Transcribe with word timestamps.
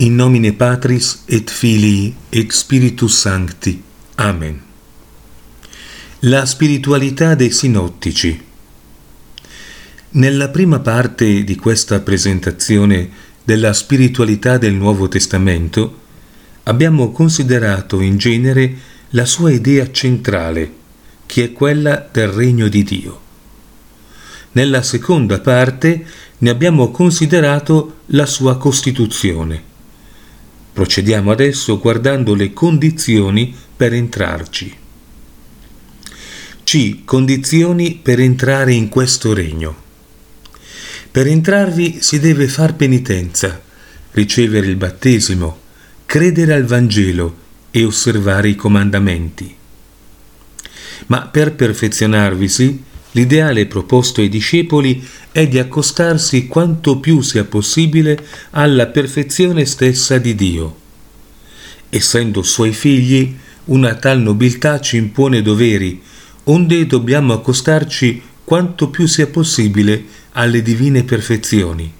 In 0.00 0.14
nomine 0.14 0.52
Patris 0.52 1.24
et 1.26 1.50
Filii 1.50 2.14
et 2.30 2.52
Spiritus 2.52 3.18
Sancti. 3.18 3.82
Amen. 4.14 4.60
La 6.20 6.46
spiritualità 6.46 7.34
dei 7.34 7.50
sinottici. 7.50 8.40
Nella 10.10 10.50
prima 10.50 10.78
parte 10.78 11.42
di 11.42 11.56
questa 11.56 11.98
presentazione 11.98 13.10
della 13.42 13.72
spiritualità 13.72 14.56
del 14.56 14.74
Nuovo 14.74 15.08
Testamento 15.08 15.98
abbiamo 16.62 17.10
considerato 17.10 18.00
in 18.00 18.18
genere 18.18 18.76
la 19.10 19.24
sua 19.24 19.50
idea 19.50 19.90
centrale, 19.90 20.72
che 21.26 21.42
è 21.42 21.52
quella 21.52 22.08
del 22.08 22.28
regno 22.28 22.68
di 22.68 22.84
Dio. 22.84 23.20
Nella 24.52 24.82
seconda 24.82 25.40
parte 25.40 26.06
ne 26.38 26.50
abbiamo 26.50 26.92
considerato 26.92 28.02
la 28.06 28.26
sua 28.26 28.58
costituzione 28.58 29.68
Procediamo 30.78 31.32
adesso 31.32 31.80
guardando 31.80 32.36
le 32.36 32.52
condizioni 32.52 33.52
per 33.76 33.92
entrarci. 33.92 34.72
C. 36.62 37.04
Condizioni 37.04 37.98
per 38.00 38.20
entrare 38.20 38.74
in 38.74 38.88
questo 38.88 39.34
regno. 39.34 39.74
Per 41.10 41.26
entrarvi 41.26 41.98
si 42.00 42.20
deve 42.20 42.46
far 42.46 42.76
penitenza, 42.76 43.60
ricevere 44.12 44.68
il 44.68 44.76
battesimo, 44.76 45.58
credere 46.06 46.54
al 46.54 46.64
Vangelo 46.64 47.36
e 47.72 47.84
osservare 47.84 48.48
i 48.48 48.54
comandamenti. 48.54 49.52
Ma 51.06 51.26
per 51.26 51.56
perfezionarvisi 51.56 52.84
L'ideale 53.18 53.66
proposto 53.66 54.20
ai 54.20 54.28
discepoli 54.28 55.04
è 55.32 55.48
di 55.48 55.58
accostarsi 55.58 56.46
quanto 56.46 57.00
più 57.00 57.20
sia 57.20 57.42
possibile 57.42 58.16
alla 58.50 58.86
perfezione 58.86 59.64
stessa 59.64 60.18
di 60.18 60.36
Dio. 60.36 60.76
Essendo 61.88 62.44
suoi 62.44 62.72
figli, 62.72 63.36
una 63.64 63.96
tal 63.96 64.20
nobiltà 64.20 64.78
ci 64.78 64.98
impone 64.98 65.42
doveri, 65.42 66.00
onde 66.44 66.86
dobbiamo 66.86 67.32
accostarci 67.32 68.22
quanto 68.44 68.88
più 68.88 69.06
sia 69.06 69.26
possibile 69.26 70.04
alle 70.34 70.62
divine 70.62 71.02
perfezioni. 71.02 71.92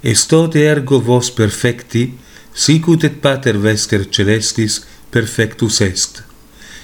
Estote 0.00 0.64
ergo 0.64 1.00
vos 1.00 1.30
perfecti, 1.30 2.18
sicut 2.50 3.04
et 3.04 3.14
pater 3.20 3.56
vester 3.56 4.08
celestis 4.08 4.84
perfectus 5.08 5.80
est. 5.80 6.24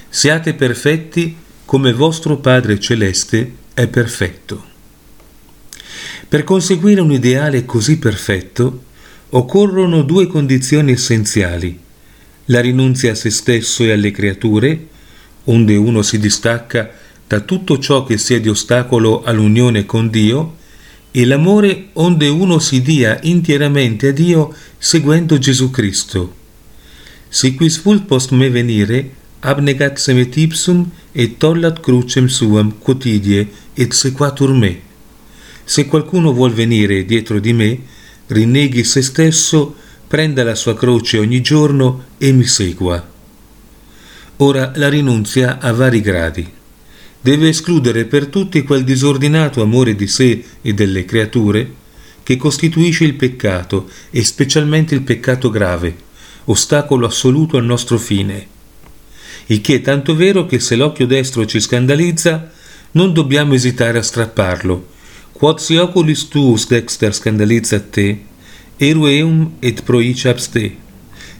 Siate 0.08 0.54
perfetti 0.54 1.48
come 1.70 1.92
vostro 1.92 2.38
Padre 2.38 2.80
Celeste 2.80 3.54
è 3.74 3.86
perfetto. 3.86 4.64
Per 6.26 6.42
conseguire 6.42 7.00
un 7.00 7.12
ideale 7.12 7.64
così 7.64 7.96
perfetto 7.96 8.86
occorrono 9.28 10.02
due 10.02 10.26
condizioni 10.26 10.90
essenziali, 10.90 11.78
la 12.46 12.60
rinunzia 12.60 13.12
a 13.12 13.14
se 13.14 13.30
stesso 13.30 13.84
e 13.84 13.92
alle 13.92 14.10
creature, 14.10 14.88
onde 15.44 15.76
uno 15.76 16.02
si 16.02 16.18
distacca 16.18 16.90
da 17.28 17.38
tutto 17.38 17.78
ciò 17.78 18.02
che 18.02 18.18
sia 18.18 18.40
di 18.40 18.48
ostacolo 18.48 19.22
all'unione 19.22 19.86
con 19.86 20.10
Dio, 20.10 20.56
e 21.12 21.24
l'amore 21.24 21.90
onde 21.92 22.26
uno 22.26 22.58
si 22.58 22.82
dia 22.82 23.16
intieramente 23.22 24.08
a 24.08 24.12
Dio 24.12 24.52
seguendo 24.76 25.38
Gesù 25.38 25.70
Cristo. 25.70 26.34
Si 27.28 27.54
quis 27.54 27.80
vult 27.80 28.06
post 28.06 28.32
me 28.32 28.50
venire, 28.50 29.18
abnegat 29.40 29.98
semet 29.98 30.36
ipsum 30.36 30.84
et 31.14 31.38
tollat 31.38 31.80
crucem 31.80 32.28
suam 32.28 32.72
quotidie 32.84 33.48
et 33.76 33.92
sequatur 33.92 34.52
me. 34.52 34.80
Se 35.64 35.86
qualcuno 35.86 36.32
vuol 36.32 36.52
venire 36.52 37.04
dietro 37.04 37.40
di 37.40 37.52
me, 37.52 37.78
rinneghi 38.26 38.84
se 38.84 39.02
stesso, 39.02 39.74
prenda 40.06 40.44
la 40.44 40.54
sua 40.54 40.74
croce 40.74 41.18
ogni 41.18 41.40
giorno 41.40 42.04
e 42.18 42.32
mi 42.32 42.44
segua. 42.44 43.08
Ora 44.38 44.72
la 44.76 44.88
rinunzia 44.88 45.58
ha 45.58 45.72
vari 45.72 46.00
gradi. 46.00 46.46
Deve 47.22 47.48
escludere 47.48 48.06
per 48.06 48.26
tutti 48.26 48.62
quel 48.62 48.82
disordinato 48.82 49.62
amore 49.62 49.94
di 49.94 50.06
sé 50.06 50.42
e 50.62 50.72
delle 50.72 51.04
creature 51.04 51.78
che 52.22 52.36
costituisce 52.36 53.04
il 53.04 53.14
peccato 53.14 53.88
e 54.10 54.24
specialmente 54.24 54.94
il 54.94 55.02
peccato 55.02 55.50
grave, 55.50 55.96
ostacolo 56.44 57.06
assoluto 57.06 57.56
al 57.56 57.64
nostro 57.64 57.98
fine 57.98 58.58
il 59.46 59.60
che 59.60 59.76
è 59.76 59.80
tanto 59.80 60.14
vero 60.14 60.46
che 60.46 60.60
se 60.60 60.76
l'occhio 60.76 61.06
destro 61.06 61.44
ci 61.46 61.60
scandalizza, 61.60 62.50
non 62.92 63.12
dobbiamo 63.12 63.54
esitare 63.54 63.98
a 63.98 64.02
strapparlo. 64.02 64.88
Quod 65.32 65.58
si 65.58 65.76
oculis 65.76 66.28
tuus 66.28 66.66
dexter 66.66 67.14
scandalizza 67.14 67.80
te, 67.80 68.24
erueum 68.76 69.56
et 69.60 69.82
proiciaps 69.82 70.50
te. 70.50 70.76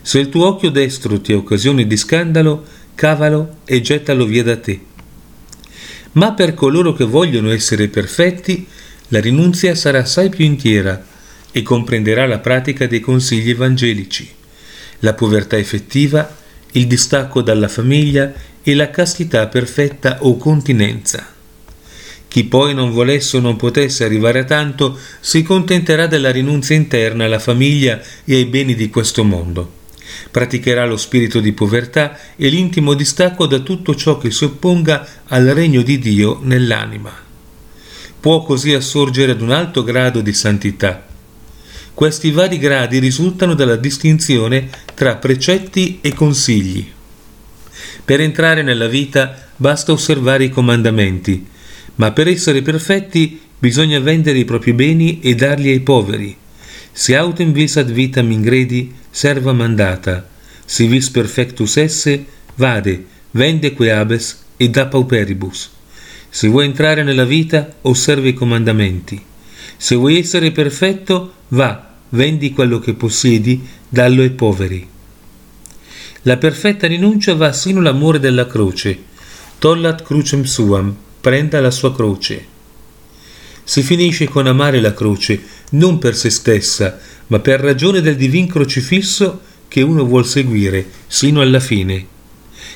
Se 0.01 0.19
il 0.19 0.29
tuo 0.29 0.47
occhio 0.47 0.69
destro 0.69 1.21
ti 1.21 1.33
è 1.33 1.35
occasione 1.35 1.85
di 1.85 1.97
scandalo, 1.97 2.65
cavalo 2.95 3.57
e 3.65 3.81
gettalo 3.81 4.25
via 4.25 4.43
da 4.43 4.57
te. 4.57 4.79
Ma 6.13 6.33
per 6.33 6.53
coloro 6.53 6.93
che 6.93 7.05
vogliono 7.05 7.51
essere 7.51 7.87
perfetti, 7.87 8.65
la 9.09 9.19
rinunzia 9.19 9.75
sarà 9.75 9.99
assai 9.99 10.29
più 10.29 10.45
intiera 10.45 11.05
e 11.51 11.61
comprenderà 11.61 12.25
la 12.25 12.39
pratica 12.39 12.87
dei 12.87 12.99
consigli 12.99 13.49
evangelici, 13.49 14.27
la 14.99 15.13
povertà 15.13 15.57
effettiva 15.57 16.39
il 16.71 16.87
distacco 16.87 17.41
dalla 17.41 17.67
famiglia 17.67 18.31
e 18.63 18.75
la 18.75 18.89
castità 18.89 19.47
perfetta 19.47 20.19
o 20.21 20.37
continenza. 20.37 21.27
Chi 22.27 22.45
poi 22.45 22.73
non 22.73 22.91
volesse 22.91 23.37
o 23.37 23.39
non 23.41 23.57
potesse 23.57 24.05
arrivare 24.05 24.39
a 24.39 24.43
tanto 24.45 24.97
si 25.19 25.43
contenterà 25.43 26.07
della 26.07 26.31
rinunzia 26.31 26.75
interna 26.75 27.25
alla 27.25 27.39
famiglia 27.39 27.99
e 28.23 28.35
ai 28.35 28.45
beni 28.45 28.73
di 28.73 28.89
questo 28.89 29.25
mondo. 29.25 29.79
Praticherà 30.31 30.85
lo 30.85 30.95
spirito 30.95 31.41
di 31.41 31.51
povertà 31.51 32.17
e 32.37 32.47
l'intimo 32.47 32.93
distacco 32.93 33.47
da 33.47 33.59
tutto 33.59 33.95
ciò 33.95 34.17
che 34.17 34.31
si 34.31 34.45
opponga 34.45 35.05
al 35.27 35.47
regno 35.47 35.81
di 35.81 35.99
Dio 35.99 36.39
nell'anima. 36.41 37.11
Può 38.19 38.43
così 38.43 38.73
assorgere 38.73 39.33
ad 39.33 39.41
un 39.41 39.51
alto 39.51 39.83
grado 39.83 40.21
di 40.21 40.31
santità, 40.31 41.05
questi 42.01 42.31
vari 42.31 42.57
gradi 42.57 42.97
risultano 42.97 43.53
dalla 43.53 43.75
distinzione 43.75 44.69
tra 44.95 45.17
precetti 45.17 45.99
e 46.01 46.15
consigli. 46.15 46.83
Per 48.03 48.19
entrare 48.19 48.63
nella 48.63 48.87
vita 48.87 49.49
basta 49.55 49.91
osservare 49.91 50.45
i 50.45 50.49
comandamenti, 50.49 51.45
ma 51.97 52.11
per 52.11 52.27
essere 52.27 52.63
perfetti 52.63 53.39
bisogna 53.59 53.99
vendere 53.99 54.39
i 54.39 54.45
propri 54.45 54.73
beni 54.73 55.19
e 55.19 55.35
darli 55.35 55.69
ai 55.69 55.81
poveri. 55.81 56.35
Se 56.91 57.15
autem 57.15 57.51
vis 57.51 57.77
ad 57.77 57.91
vitam 57.91 58.31
ingredi, 58.31 58.91
serva 59.11 59.53
mandata. 59.53 60.27
Si 60.65 60.87
vis 60.87 61.07
perfectus 61.11 61.77
esse, 61.77 62.25
vade, 62.55 63.05
vende 63.29 63.75
que 63.75 63.91
abes 63.91 64.45
e 64.57 64.69
da 64.69 64.87
pauperibus. 64.87 65.69
Se 66.31 66.47
vuoi 66.47 66.65
entrare 66.65 67.03
nella 67.03 67.25
vita, 67.25 67.75
osserva 67.81 68.27
i 68.27 68.33
comandamenti. 68.33 69.23
Se 69.77 69.93
vuoi 69.93 70.17
essere 70.17 70.51
perfetto, 70.51 71.33
va, 71.49 71.89
vendi 72.11 72.51
quello 72.51 72.79
che 72.79 72.93
possiedi, 72.93 73.61
dallo 73.87 74.21
ai 74.21 74.31
poveri. 74.31 74.87
La 76.23 76.37
perfetta 76.37 76.87
rinuncia 76.87 77.33
va 77.35 77.51
sino 77.51 77.79
all'amore 77.79 78.19
della 78.19 78.47
croce. 78.47 79.09
Tollat 79.57 80.03
crucem 80.03 80.43
suam, 80.43 80.95
prenda 81.19 81.59
la 81.59 81.71
sua 81.71 81.93
croce. 81.93 82.45
Si 83.63 83.81
finisce 83.81 84.27
con 84.27 84.47
amare 84.47 84.79
la 84.79 84.93
croce, 84.93 85.41
non 85.71 85.97
per 85.97 86.15
se 86.15 86.29
stessa, 86.29 86.99
ma 87.27 87.39
per 87.39 87.59
ragione 87.59 88.01
del 88.01 88.15
divin 88.15 88.47
crocifisso 88.47 89.41
che 89.67 89.81
uno 89.81 90.03
vuol 90.03 90.25
seguire 90.25 90.85
sino 91.07 91.41
alla 91.41 91.59
fine. 91.59 92.05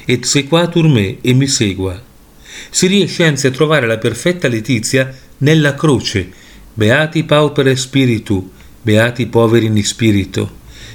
Et 0.06 0.24
sequatur 0.24 0.88
me 0.88 1.18
e 1.22 1.34
mi 1.34 1.48
segua. 1.48 2.02
Si 2.70 2.88
riesce 2.88 3.26
anzi 3.26 3.48
a 3.48 3.52
trovare 3.52 3.86
la 3.86 3.98
perfetta 3.98 4.48
letizia 4.48 5.14
nella 5.40 5.76
croce. 5.76 6.32
Beati 6.74 7.24
paupere 7.24 7.76
spiritu, 7.76 8.52
beati 8.86 9.26
poveri 9.26 9.66
in 9.66 9.84
spirito, 9.84 10.48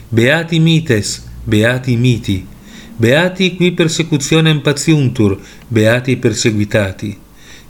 beati 0.08 0.60
mites, 0.60 1.26
beati 1.42 1.96
miti, 1.96 2.46
beati 2.96 3.56
qui 3.56 3.72
persecutionem 3.72 4.60
patiuntur, 4.60 5.37
beati 5.66 6.16
perseguitati, 6.16 7.19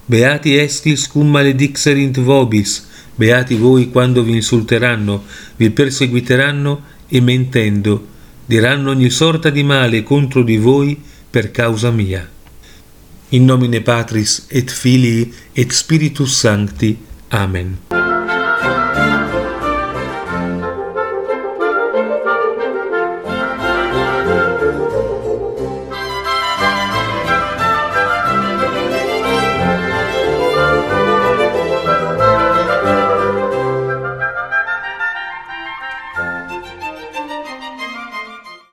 beati 0.04 0.58
estis 0.58 1.06
cum 1.08 1.30
maledixerint 1.30 2.20
vobis, 2.20 2.86
beati 3.16 3.54
voi 3.54 3.88
quando 3.88 4.22
vi 4.22 4.34
insulteranno, 4.34 5.24
vi 5.56 5.70
perseguiteranno 5.70 6.82
e 7.08 7.20
mentendo, 7.20 8.06
diranno 8.44 8.90
ogni 8.90 9.08
sorta 9.08 9.48
di 9.48 9.62
male 9.62 10.02
contro 10.02 10.42
di 10.42 10.58
voi 10.58 11.00
per 11.30 11.50
causa 11.50 11.90
mia. 11.90 12.28
In 13.30 13.44
nomine 13.44 13.80
Patris 13.80 14.46
et 14.48 14.70
Filii 14.70 15.32
et 15.52 15.70
Spiritus 15.70 16.36
Sancti. 16.36 16.98
Amen. 17.28 17.99